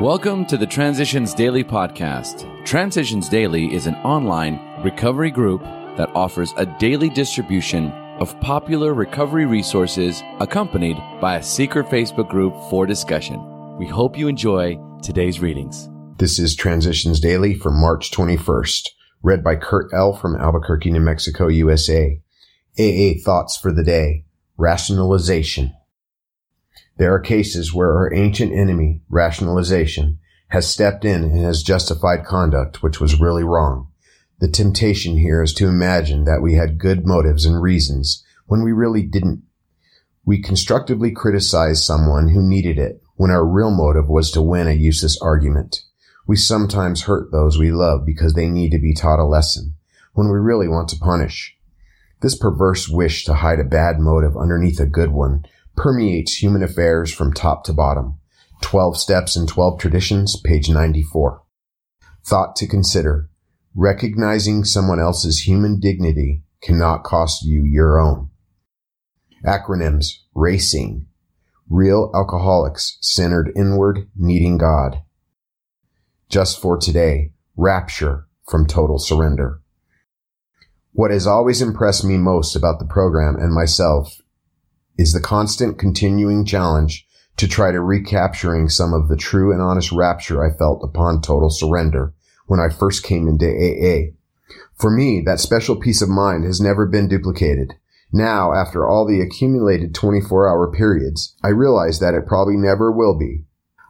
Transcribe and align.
Welcome 0.00 0.46
to 0.46 0.56
the 0.56 0.66
Transitions 0.66 1.34
Daily 1.34 1.62
podcast. 1.62 2.64
Transitions 2.64 3.28
Daily 3.28 3.74
is 3.74 3.86
an 3.86 3.96
online 3.96 4.58
recovery 4.82 5.30
group 5.30 5.60
that 5.98 6.10
offers 6.14 6.54
a 6.56 6.64
daily 6.78 7.10
distribution 7.10 7.90
of 8.18 8.40
popular 8.40 8.94
recovery 8.94 9.44
resources 9.44 10.22
accompanied 10.38 10.96
by 11.20 11.36
a 11.36 11.42
secret 11.42 11.84
Facebook 11.88 12.30
group 12.30 12.54
for 12.70 12.86
discussion. 12.86 13.76
We 13.76 13.86
hope 13.86 14.16
you 14.16 14.26
enjoy 14.26 14.78
today's 15.02 15.40
readings. 15.40 15.90
This 16.16 16.38
is 16.38 16.56
Transitions 16.56 17.20
Daily 17.20 17.54
for 17.54 17.70
March 17.70 18.10
21st, 18.10 18.88
read 19.22 19.44
by 19.44 19.56
Kurt 19.56 19.92
L. 19.92 20.14
from 20.14 20.34
Albuquerque, 20.34 20.92
New 20.92 21.00
Mexico, 21.00 21.48
USA. 21.48 22.18
AA 22.78 23.20
Thoughts 23.22 23.58
for 23.58 23.70
the 23.70 23.84
Day 23.84 24.24
Rationalization. 24.56 25.74
There 26.96 27.14
are 27.14 27.20
cases 27.20 27.72
where 27.72 27.92
our 27.92 28.12
ancient 28.12 28.52
enemy, 28.52 29.00
rationalization, 29.08 30.18
has 30.48 30.68
stepped 30.68 31.04
in 31.04 31.24
and 31.24 31.38
has 31.40 31.62
justified 31.62 32.24
conduct 32.24 32.82
which 32.82 33.00
was 33.00 33.20
really 33.20 33.44
wrong. 33.44 33.88
The 34.40 34.48
temptation 34.48 35.18
here 35.18 35.42
is 35.42 35.52
to 35.54 35.68
imagine 35.68 36.24
that 36.24 36.42
we 36.42 36.54
had 36.54 36.78
good 36.78 37.06
motives 37.06 37.44
and 37.44 37.60
reasons 37.60 38.24
when 38.46 38.62
we 38.62 38.72
really 38.72 39.02
didn't. 39.02 39.42
We 40.24 40.42
constructively 40.42 41.12
criticize 41.12 41.84
someone 41.84 42.28
who 42.28 42.42
needed 42.42 42.78
it 42.78 43.02
when 43.16 43.30
our 43.30 43.46
real 43.46 43.70
motive 43.70 44.08
was 44.08 44.30
to 44.32 44.42
win 44.42 44.66
a 44.66 44.72
useless 44.72 45.18
argument. 45.20 45.82
We 46.26 46.36
sometimes 46.36 47.02
hurt 47.02 47.30
those 47.30 47.58
we 47.58 47.70
love 47.70 48.06
because 48.06 48.34
they 48.34 48.48
need 48.48 48.70
to 48.70 48.78
be 48.78 48.94
taught 48.94 49.18
a 49.18 49.24
lesson 49.24 49.74
when 50.14 50.28
we 50.28 50.38
really 50.38 50.68
want 50.68 50.88
to 50.88 50.98
punish. 50.98 51.56
This 52.20 52.36
perverse 52.36 52.88
wish 52.88 53.24
to 53.24 53.34
hide 53.34 53.60
a 53.60 53.64
bad 53.64 53.98
motive 53.98 54.36
underneath 54.36 54.80
a 54.80 54.86
good 54.86 55.10
one 55.10 55.44
permeates 55.76 56.42
human 56.42 56.62
affairs 56.62 57.12
from 57.12 57.32
top 57.32 57.64
to 57.64 57.72
bottom. 57.72 58.18
12 58.62 58.98
Steps 58.98 59.36
and 59.36 59.48
12 59.48 59.78
Traditions, 59.78 60.40
page 60.44 60.68
94. 60.68 61.42
Thought 62.24 62.56
to 62.56 62.66
consider. 62.66 63.30
Recognizing 63.74 64.64
someone 64.64 65.00
else's 65.00 65.46
human 65.46 65.80
dignity 65.80 66.42
cannot 66.60 67.04
cost 67.04 67.44
you 67.44 67.62
your 67.64 68.00
own. 68.00 68.30
Acronyms. 69.44 70.18
Racing. 70.34 71.06
Real 71.68 72.10
alcoholics 72.14 72.98
centered 73.00 73.52
inward, 73.56 74.10
needing 74.16 74.58
God. 74.58 75.02
Just 76.28 76.60
for 76.60 76.76
today. 76.76 77.32
Rapture 77.56 78.26
from 78.48 78.66
total 78.66 78.98
surrender. 78.98 79.60
What 80.92 81.10
has 81.12 81.26
always 81.26 81.62
impressed 81.62 82.04
me 82.04 82.18
most 82.18 82.56
about 82.56 82.80
the 82.80 82.86
program 82.86 83.36
and 83.36 83.54
myself 83.54 84.20
is 85.00 85.14
the 85.14 85.20
constant 85.20 85.78
continuing 85.78 86.44
challenge 86.44 87.06
to 87.38 87.48
try 87.48 87.72
to 87.72 87.80
recapturing 87.80 88.68
some 88.68 88.92
of 88.92 89.08
the 89.08 89.16
true 89.16 89.50
and 89.50 89.62
honest 89.62 89.90
rapture 89.92 90.44
I 90.44 90.54
felt 90.54 90.84
upon 90.84 91.22
total 91.22 91.48
surrender 91.48 92.12
when 92.46 92.60
I 92.60 92.68
first 92.68 93.02
came 93.02 93.26
into 93.26 93.46
AA. 93.46 94.12
For 94.78 94.90
me, 94.90 95.22
that 95.24 95.40
special 95.40 95.76
peace 95.76 96.02
of 96.02 96.10
mind 96.10 96.44
has 96.44 96.60
never 96.60 96.84
been 96.84 97.08
duplicated. 97.08 97.72
Now, 98.12 98.52
after 98.52 98.86
all 98.86 99.06
the 99.06 99.22
accumulated 99.22 99.94
24 99.94 100.46
hour 100.46 100.70
periods, 100.70 101.34
I 101.42 101.48
realize 101.48 101.98
that 102.00 102.12
it 102.12 102.26
probably 102.26 102.58
never 102.58 102.92
will 102.92 103.18
be. 103.18 103.44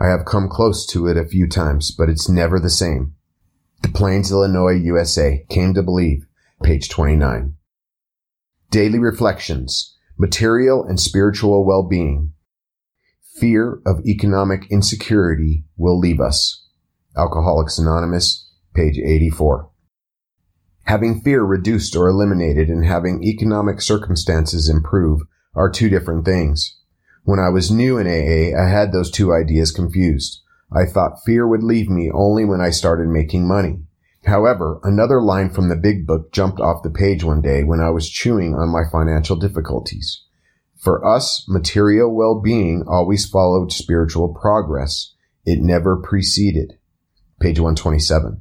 I 0.00 0.08
have 0.08 0.24
come 0.24 0.48
close 0.48 0.84
to 0.86 1.06
it 1.06 1.16
a 1.16 1.24
few 1.24 1.46
times, 1.46 1.92
but 1.92 2.08
it's 2.08 2.28
never 2.28 2.58
the 2.58 2.68
same. 2.68 3.14
Des 3.82 3.90
Plaines, 3.90 4.32
Illinois, 4.32 4.74
USA, 4.82 5.46
came 5.48 5.72
to 5.74 5.84
believe, 5.84 6.26
page 6.64 6.88
29. 6.88 7.54
Daily 8.72 8.98
Reflections 8.98 9.95
material 10.18 10.84
and 10.84 10.98
spiritual 10.98 11.64
well-being. 11.64 12.32
Fear 13.38 13.80
of 13.84 14.04
economic 14.06 14.66
insecurity 14.70 15.64
will 15.76 15.98
leave 15.98 16.20
us. 16.20 16.64
Alcoholics 17.16 17.78
Anonymous, 17.78 18.48
page 18.74 18.98
84. 18.98 19.70
Having 20.84 21.20
fear 21.22 21.42
reduced 21.42 21.96
or 21.96 22.08
eliminated 22.08 22.68
and 22.68 22.84
having 22.84 23.24
economic 23.24 23.80
circumstances 23.80 24.68
improve 24.68 25.22
are 25.54 25.70
two 25.70 25.88
different 25.88 26.24
things. 26.24 26.78
When 27.24 27.40
I 27.40 27.48
was 27.48 27.70
new 27.70 27.98
in 27.98 28.06
AA, 28.06 28.56
I 28.56 28.68
had 28.68 28.92
those 28.92 29.10
two 29.10 29.32
ideas 29.32 29.72
confused. 29.72 30.40
I 30.72 30.86
thought 30.86 31.24
fear 31.24 31.46
would 31.46 31.62
leave 31.62 31.88
me 31.90 32.10
only 32.12 32.44
when 32.44 32.60
I 32.60 32.70
started 32.70 33.08
making 33.08 33.48
money. 33.48 33.80
However, 34.26 34.80
another 34.82 35.22
line 35.22 35.50
from 35.50 35.68
the 35.68 35.76
big 35.76 36.04
book 36.04 36.32
jumped 36.32 36.58
off 36.58 36.82
the 36.82 36.90
page 36.90 37.22
one 37.22 37.40
day 37.40 37.62
when 37.62 37.80
I 37.80 37.90
was 37.90 38.10
chewing 38.10 38.56
on 38.56 38.72
my 38.72 38.82
financial 38.90 39.36
difficulties. 39.36 40.24
For 40.76 41.06
us, 41.06 41.44
material 41.48 42.12
well-being 42.12 42.84
always 42.88 43.26
followed 43.26 43.72
spiritual 43.72 44.34
progress. 44.34 45.14
It 45.44 45.60
never 45.60 45.96
preceded. 45.96 46.72
Page 47.40 47.60
127. 47.60 48.40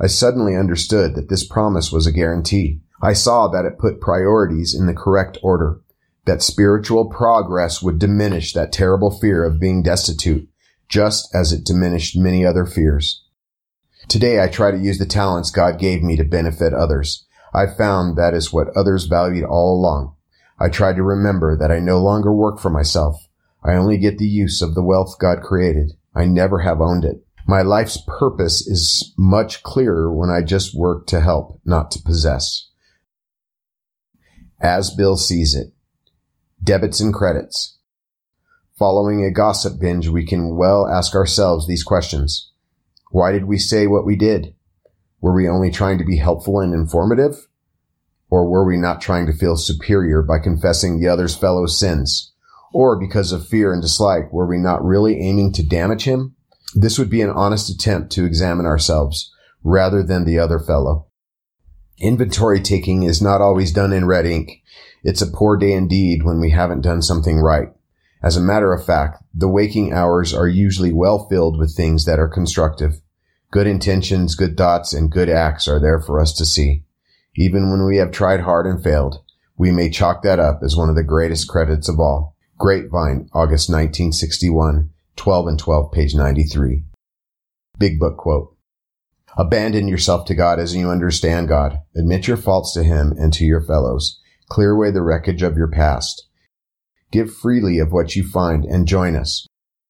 I 0.00 0.06
suddenly 0.06 0.56
understood 0.56 1.14
that 1.14 1.28
this 1.28 1.46
promise 1.46 1.92
was 1.92 2.06
a 2.06 2.12
guarantee. 2.12 2.80
I 3.02 3.12
saw 3.12 3.48
that 3.48 3.66
it 3.66 3.78
put 3.78 4.00
priorities 4.00 4.74
in 4.74 4.86
the 4.86 4.94
correct 4.94 5.36
order, 5.42 5.80
that 6.24 6.42
spiritual 6.42 7.10
progress 7.10 7.82
would 7.82 7.98
diminish 7.98 8.54
that 8.54 8.72
terrible 8.72 9.10
fear 9.10 9.44
of 9.44 9.60
being 9.60 9.82
destitute, 9.82 10.48
just 10.88 11.28
as 11.34 11.52
it 11.52 11.64
diminished 11.64 12.16
many 12.16 12.44
other 12.44 12.64
fears. 12.64 13.25
Today 14.08 14.40
I 14.40 14.46
try 14.46 14.70
to 14.70 14.78
use 14.78 14.98
the 14.98 15.06
talents 15.06 15.50
God 15.50 15.80
gave 15.80 16.02
me 16.02 16.16
to 16.16 16.24
benefit 16.24 16.72
others. 16.72 17.26
I 17.52 17.66
found 17.66 18.16
that 18.16 18.34
is 18.34 18.52
what 18.52 18.68
others 18.76 19.06
valued 19.06 19.44
all 19.44 19.74
along. 19.74 20.14
I 20.60 20.68
try 20.68 20.92
to 20.92 21.02
remember 21.02 21.56
that 21.56 21.72
I 21.72 21.80
no 21.80 22.00
longer 22.00 22.32
work 22.32 22.60
for 22.60 22.70
myself. 22.70 23.26
I 23.64 23.74
only 23.74 23.98
get 23.98 24.18
the 24.18 24.26
use 24.26 24.62
of 24.62 24.74
the 24.74 24.82
wealth 24.82 25.16
God 25.18 25.42
created. 25.42 25.92
I 26.14 26.24
never 26.24 26.60
have 26.60 26.80
owned 26.80 27.04
it. 27.04 27.26
My 27.48 27.62
life's 27.62 27.98
purpose 28.06 28.66
is 28.66 29.12
much 29.18 29.64
clearer 29.64 30.12
when 30.12 30.30
I 30.30 30.42
just 30.42 30.76
work 30.76 31.06
to 31.08 31.20
help, 31.20 31.60
not 31.64 31.90
to 31.92 32.02
possess. 32.02 32.68
As 34.60 34.94
Bill 34.94 35.16
sees 35.16 35.54
it. 35.54 35.72
Debits 36.62 37.00
and 37.00 37.12
credits. 37.12 37.78
Following 38.78 39.24
a 39.24 39.32
gossip 39.32 39.80
binge, 39.80 40.08
we 40.08 40.24
can 40.24 40.56
well 40.56 40.86
ask 40.86 41.14
ourselves 41.14 41.66
these 41.66 41.82
questions. 41.82 42.52
Why 43.10 43.32
did 43.32 43.44
we 43.44 43.58
say 43.58 43.86
what 43.86 44.06
we 44.06 44.16
did? 44.16 44.54
Were 45.20 45.34
we 45.34 45.48
only 45.48 45.70
trying 45.70 45.98
to 45.98 46.04
be 46.04 46.18
helpful 46.18 46.60
and 46.60 46.74
informative? 46.74 47.46
Or 48.28 48.48
were 48.48 48.66
we 48.66 48.76
not 48.76 49.00
trying 49.00 49.26
to 49.26 49.32
feel 49.32 49.56
superior 49.56 50.22
by 50.22 50.38
confessing 50.38 50.98
the 50.98 51.08
other's 51.08 51.36
fellow 51.36 51.66
sins? 51.66 52.32
Or 52.72 52.98
because 52.98 53.32
of 53.32 53.46
fear 53.46 53.72
and 53.72 53.80
dislike, 53.80 54.32
were 54.32 54.46
we 54.46 54.58
not 54.58 54.84
really 54.84 55.20
aiming 55.20 55.52
to 55.54 55.66
damage 55.66 56.04
him? 56.04 56.34
This 56.74 56.98
would 56.98 57.08
be 57.08 57.22
an 57.22 57.30
honest 57.30 57.70
attempt 57.70 58.12
to 58.12 58.24
examine 58.24 58.66
ourselves 58.66 59.32
rather 59.62 60.02
than 60.02 60.24
the 60.24 60.38
other 60.38 60.58
fellow. 60.58 61.06
Inventory 61.98 62.60
taking 62.60 63.04
is 63.04 63.22
not 63.22 63.40
always 63.40 63.72
done 63.72 63.92
in 63.92 64.06
red 64.06 64.26
ink. 64.26 64.62
It's 65.02 65.22
a 65.22 65.26
poor 65.26 65.56
day 65.56 65.72
indeed 65.72 66.24
when 66.24 66.40
we 66.40 66.50
haven't 66.50 66.82
done 66.82 67.00
something 67.00 67.38
right. 67.38 67.68
As 68.26 68.36
a 68.36 68.40
matter 68.40 68.72
of 68.72 68.84
fact, 68.84 69.22
the 69.32 69.46
waking 69.46 69.92
hours 69.92 70.34
are 70.34 70.48
usually 70.48 70.92
well 70.92 71.28
filled 71.28 71.56
with 71.56 71.76
things 71.76 72.06
that 72.06 72.18
are 72.18 72.26
constructive. 72.26 73.00
Good 73.52 73.68
intentions, 73.68 74.34
good 74.34 74.56
thoughts, 74.56 74.92
and 74.92 75.12
good 75.12 75.28
acts 75.28 75.68
are 75.68 75.78
there 75.78 76.00
for 76.00 76.18
us 76.18 76.32
to 76.38 76.44
see. 76.44 76.82
Even 77.36 77.70
when 77.70 77.86
we 77.86 77.98
have 77.98 78.10
tried 78.10 78.40
hard 78.40 78.66
and 78.66 78.82
failed, 78.82 79.22
we 79.56 79.70
may 79.70 79.90
chalk 79.90 80.24
that 80.24 80.40
up 80.40 80.58
as 80.64 80.74
one 80.74 80.88
of 80.88 80.96
the 80.96 81.04
greatest 81.04 81.46
credits 81.46 81.88
of 81.88 82.00
all. 82.00 82.34
Grapevine, 82.58 83.28
August 83.32 83.70
1961, 83.70 84.90
12 85.14 85.46
and 85.46 85.58
12, 85.60 85.92
page 85.92 86.16
93. 86.16 86.82
Big 87.78 88.00
Book 88.00 88.16
quote. 88.16 88.56
Abandon 89.38 89.86
yourself 89.86 90.26
to 90.26 90.34
God 90.34 90.58
as 90.58 90.74
you 90.74 90.90
understand 90.90 91.46
God. 91.46 91.78
Admit 91.94 92.26
your 92.26 92.36
faults 92.36 92.74
to 92.74 92.82
Him 92.82 93.14
and 93.20 93.32
to 93.34 93.44
your 93.44 93.62
fellows. 93.62 94.20
Clear 94.48 94.72
away 94.72 94.90
the 94.90 95.02
wreckage 95.02 95.42
of 95.42 95.56
your 95.56 95.68
past. 95.68 96.26
Give 97.10 97.32
freely 97.32 97.78
of 97.78 97.92
what 97.92 98.16
you 98.16 98.28
find 98.28 98.64
and 98.64 98.86
join 98.86 99.16
us. 99.16 99.46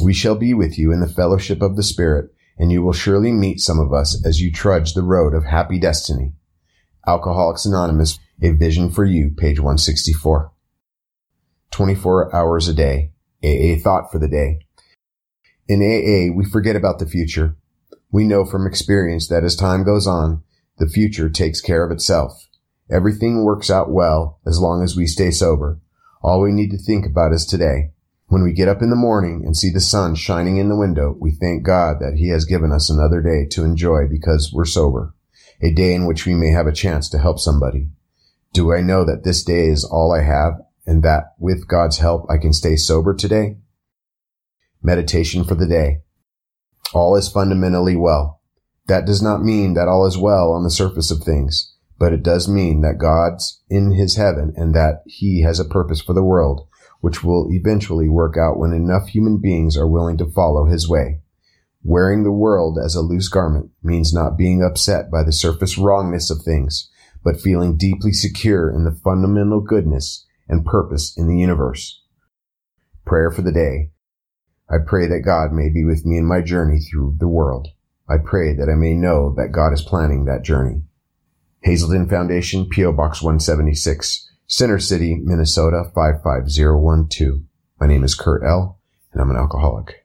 We 0.00 0.12
shall 0.12 0.36
be 0.36 0.54
with 0.54 0.78
you 0.78 0.92
in 0.92 1.00
the 1.00 1.08
fellowship 1.08 1.62
of 1.62 1.76
the 1.76 1.82
Spirit, 1.82 2.30
and 2.58 2.70
you 2.70 2.82
will 2.82 2.92
surely 2.92 3.32
meet 3.32 3.60
some 3.60 3.78
of 3.78 3.92
us 3.92 4.24
as 4.24 4.40
you 4.40 4.52
trudge 4.52 4.94
the 4.94 5.02
road 5.02 5.34
of 5.34 5.44
happy 5.44 5.78
destiny. 5.78 6.32
Alcoholics 7.06 7.64
Anonymous, 7.64 8.18
A 8.42 8.50
Vision 8.50 8.90
for 8.90 9.04
You, 9.04 9.30
page 9.36 9.58
164. 9.58 10.52
24 11.70 12.34
hours 12.34 12.68
a 12.68 12.74
day. 12.74 13.12
AA 13.42 13.78
thought 13.80 14.10
for 14.10 14.18
the 14.18 14.28
day. 14.28 14.58
In 15.68 15.80
AA, 15.80 16.34
we 16.34 16.44
forget 16.44 16.76
about 16.76 16.98
the 16.98 17.06
future. 17.06 17.56
We 18.10 18.24
know 18.24 18.44
from 18.44 18.66
experience 18.66 19.28
that 19.28 19.44
as 19.44 19.54
time 19.54 19.84
goes 19.84 20.06
on, 20.06 20.42
the 20.78 20.88
future 20.88 21.28
takes 21.28 21.60
care 21.60 21.84
of 21.84 21.92
itself. 21.92 22.48
Everything 22.90 23.44
works 23.44 23.70
out 23.70 23.90
well 23.90 24.40
as 24.46 24.60
long 24.60 24.82
as 24.82 24.96
we 24.96 25.06
stay 25.06 25.30
sober. 25.30 25.78
All 26.22 26.40
we 26.40 26.52
need 26.52 26.70
to 26.70 26.78
think 26.78 27.06
about 27.06 27.32
is 27.32 27.46
today. 27.46 27.92
When 28.26 28.42
we 28.42 28.52
get 28.52 28.68
up 28.68 28.82
in 28.82 28.90
the 28.90 28.96
morning 28.96 29.42
and 29.44 29.56
see 29.56 29.70
the 29.70 29.80
sun 29.80 30.14
shining 30.14 30.58
in 30.58 30.68
the 30.68 30.76
window, 30.76 31.16
we 31.18 31.30
thank 31.30 31.64
God 31.64 31.96
that 32.00 32.16
He 32.16 32.28
has 32.28 32.44
given 32.44 32.72
us 32.72 32.90
another 32.90 33.22
day 33.22 33.46
to 33.52 33.64
enjoy 33.64 34.06
because 34.08 34.52
we're 34.52 34.64
sober 34.64 35.14
a 35.60 35.72
day 35.72 35.94
in 35.94 36.06
which 36.06 36.26
we 36.26 36.34
may 36.34 36.50
have 36.50 36.66
a 36.66 36.72
chance 36.72 37.08
to 37.10 37.18
help 37.18 37.38
somebody? 37.38 37.88
Do 38.52 38.72
I 38.72 38.80
know 38.80 39.04
that 39.04 39.24
this 39.24 39.42
day 39.42 39.66
is 39.66 39.84
all 39.84 40.12
I 40.12 40.22
have 40.22 40.54
and 40.86 41.02
that 41.02 41.34
with 41.38 41.68
God's 41.68 41.98
help 41.98 42.26
I 42.30 42.38
can 42.38 42.52
stay 42.52 42.76
sober 42.76 43.14
today? 43.14 43.58
Meditation 44.82 45.44
for 45.44 45.54
the 45.54 45.66
day. 45.66 46.02
All 46.94 47.16
is 47.16 47.28
fundamentally 47.28 47.96
well. 47.96 48.40
That 48.86 49.04
does 49.04 49.20
not 49.20 49.42
mean 49.42 49.74
that 49.74 49.88
all 49.88 50.06
is 50.06 50.16
well 50.16 50.52
on 50.52 50.64
the 50.64 50.70
surface 50.70 51.10
of 51.10 51.22
things, 51.22 51.74
but 51.98 52.12
it 52.12 52.22
does 52.22 52.48
mean 52.48 52.80
that 52.82 52.98
God's 52.98 53.60
in 53.68 53.92
his 53.92 54.16
heaven 54.16 54.52
and 54.56 54.74
that 54.74 55.02
he 55.06 55.42
has 55.42 55.58
a 55.58 55.64
purpose 55.64 56.00
for 56.00 56.12
the 56.12 56.22
world, 56.22 56.66
which 57.00 57.24
will 57.24 57.48
eventually 57.50 58.08
work 58.08 58.36
out 58.36 58.58
when 58.58 58.72
enough 58.72 59.08
human 59.08 59.38
beings 59.38 59.76
are 59.76 59.88
willing 59.88 60.16
to 60.18 60.30
follow 60.30 60.66
his 60.66 60.88
way. 60.88 61.20
Wearing 61.82 62.22
the 62.22 62.32
world 62.32 62.78
as 62.82 62.94
a 62.94 63.00
loose 63.00 63.28
garment 63.28 63.70
means 63.82 64.12
not 64.12 64.36
being 64.36 64.62
upset 64.62 65.10
by 65.10 65.22
the 65.22 65.32
surface 65.32 65.78
wrongness 65.78 66.30
of 66.30 66.42
things, 66.42 66.90
but 67.24 67.40
feeling 67.40 67.76
deeply 67.76 68.12
secure 68.12 68.70
in 68.70 68.84
the 68.84 68.98
fundamental 69.04 69.60
goodness 69.60 70.26
and 70.48 70.64
purpose 70.64 71.16
in 71.16 71.28
the 71.28 71.36
universe. 71.36 72.02
Prayer 73.04 73.30
for 73.30 73.42
the 73.42 73.52
day. 73.52 73.90
I 74.68 74.76
pray 74.86 75.06
that 75.06 75.24
God 75.24 75.52
may 75.52 75.70
be 75.70 75.84
with 75.84 76.04
me 76.04 76.18
in 76.18 76.26
my 76.26 76.42
journey 76.42 76.78
through 76.78 77.16
the 77.18 77.28
world. 77.28 77.68
I 78.08 78.16
pray 78.18 78.54
that 78.54 78.68
I 78.68 78.74
may 78.74 78.94
know 78.94 79.34
that 79.36 79.52
God 79.52 79.72
is 79.72 79.82
planning 79.82 80.24
that 80.24 80.42
journey. 80.42 80.82
Hazelden 81.62 82.08
Foundation, 82.08 82.68
P.O. 82.68 82.92
Box 82.92 83.22
176, 83.22 84.30
Center 84.46 84.78
City, 84.78 85.16
Minnesota 85.22 85.90
55012. 85.94 87.40
My 87.80 87.86
name 87.86 88.04
is 88.04 88.14
Kurt 88.14 88.44
L., 88.44 88.78
and 89.12 89.20
I'm 89.20 89.30
an 89.30 89.36
alcoholic. 89.36 90.04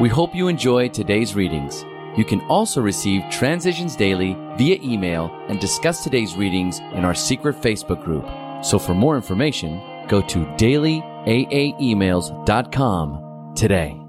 We 0.00 0.08
hope 0.08 0.34
you 0.34 0.48
enjoyed 0.48 0.94
today's 0.94 1.34
readings. 1.34 1.84
You 2.16 2.24
can 2.24 2.40
also 2.42 2.80
receive 2.80 3.22
Transitions 3.30 3.96
Daily 3.96 4.36
via 4.56 4.80
email 4.82 5.30
and 5.48 5.60
discuss 5.60 6.02
today's 6.02 6.36
readings 6.36 6.78
in 6.92 7.04
our 7.04 7.14
secret 7.14 7.56
Facebook 7.56 8.02
group. 8.04 8.26
So 8.64 8.78
for 8.78 8.94
more 8.94 9.16
information, 9.16 9.80
go 10.08 10.22
to 10.22 10.38
dailyaaemails.com 10.56 13.54
today. 13.54 14.00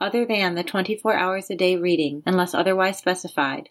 Other 0.00 0.26
than 0.26 0.54
the 0.54 0.62
24 0.62 1.14
hours 1.14 1.48
a 1.48 1.56
day 1.56 1.76
reading, 1.76 2.22
unless 2.26 2.52
otherwise 2.52 2.98
specified, 2.98 3.70